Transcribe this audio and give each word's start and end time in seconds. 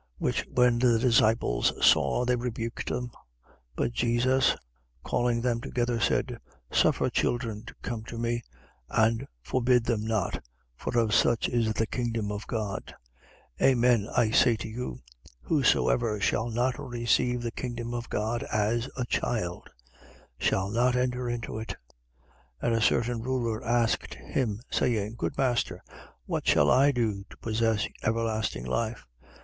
Which 0.17 0.47
when 0.51 0.79
the 0.79 0.97
disciples 0.97 1.71
saw, 1.85 2.25
they 2.25 2.35
rebuked 2.35 2.87
them. 2.89 3.09
18:16. 3.45 3.53
But 3.75 3.91
Jesus, 3.91 4.55
calling 5.03 5.41
them 5.41 5.61
together, 5.61 5.99
said: 5.99 6.39
Suffer 6.71 7.11
children 7.11 7.65
to 7.65 7.75
come 7.83 8.03
to 8.05 8.17
me 8.17 8.41
and 8.89 9.27
forbid 9.43 9.83
them 9.83 10.03
not: 10.03 10.43
for 10.75 10.97
of 10.97 11.13
such 11.13 11.47
is 11.49 11.71
the 11.75 11.85
kingdom 11.85 12.31
of 12.31 12.47
God. 12.47 12.95
18:17. 13.59 13.67
Amen, 13.69 14.09
I 14.17 14.31
say 14.31 14.55
to 14.55 14.67
you: 14.67 15.01
Whosoever 15.43 16.19
shall 16.19 16.49
not 16.49 16.79
receive 16.79 17.43
the 17.43 17.51
kingdom 17.51 17.93
of 17.93 18.09
God 18.09 18.41
as 18.51 18.89
a 18.97 19.05
child 19.05 19.69
shall 20.39 20.71
not 20.71 20.95
enter 20.95 21.29
into 21.29 21.59
it. 21.59 21.75
18:18. 22.63 22.67
And 22.67 22.73
a 22.73 22.81
certain 22.81 23.21
ruler 23.21 23.63
asked 23.63 24.15
him, 24.15 24.61
saying: 24.71 25.13
Good 25.19 25.37
master, 25.37 25.83
what 26.25 26.47
shall 26.47 26.71
I 26.71 26.91
do 26.91 27.23
to 27.29 27.37
possess 27.37 27.87
everlasting 28.01 28.65
life? 28.65 29.05